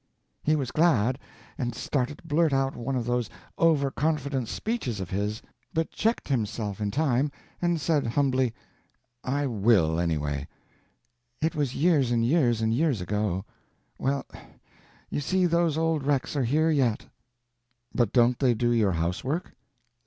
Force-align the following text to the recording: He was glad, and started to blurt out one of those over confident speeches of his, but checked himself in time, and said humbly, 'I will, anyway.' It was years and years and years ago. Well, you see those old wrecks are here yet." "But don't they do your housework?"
He 0.41 0.55
was 0.55 0.71
glad, 0.71 1.19
and 1.59 1.75
started 1.75 2.17
to 2.17 2.23
blurt 2.25 2.53
out 2.53 2.75
one 2.75 2.95
of 2.95 3.05
those 3.05 3.29
over 3.59 3.91
confident 3.91 4.47
speeches 4.47 4.99
of 4.99 5.11
his, 5.11 5.43
but 5.75 5.91
checked 5.91 6.27
himself 6.27 6.81
in 6.81 6.89
time, 6.89 7.29
and 7.61 7.79
said 7.79 8.07
humbly, 8.07 8.51
'I 9.23 9.45
will, 9.45 9.99
anyway.' 9.99 10.47
It 11.39 11.53
was 11.53 11.75
years 11.75 12.09
and 12.09 12.25
years 12.25 12.61
and 12.63 12.73
years 12.73 12.99
ago. 12.99 13.45
Well, 13.99 14.25
you 15.11 15.19
see 15.19 15.45
those 15.45 15.77
old 15.77 16.01
wrecks 16.01 16.35
are 16.35 16.45
here 16.45 16.71
yet." 16.71 17.05
"But 17.93 18.11
don't 18.11 18.39
they 18.39 18.55
do 18.55 18.71
your 18.71 18.93
housework?" 18.93 19.53